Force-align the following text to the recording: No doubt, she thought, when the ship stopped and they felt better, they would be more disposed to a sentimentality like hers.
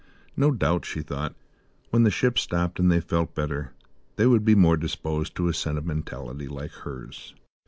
No 0.35 0.49
doubt, 0.49 0.83
she 0.83 1.01
thought, 1.03 1.35
when 1.91 2.01
the 2.01 2.09
ship 2.09 2.39
stopped 2.39 2.79
and 2.79 2.91
they 2.91 2.99
felt 2.99 3.35
better, 3.35 3.73
they 4.15 4.25
would 4.25 4.43
be 4.43 4.55
more 4.55 4.75
disposed 4.75 5.35
to 5.35 5.47
a 5.47 5.53
sentimentality 5.53 6.47
like 6.47 6.71
hers. 6.71 7.35